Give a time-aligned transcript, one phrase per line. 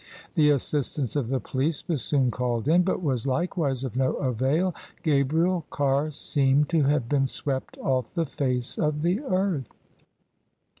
[0.33, 4.73] The assistance of the police was soon called in, but was likewise of no avail:
[5.03, 9.75] Gabriel Carr seemed to have been swept off the face of the earth.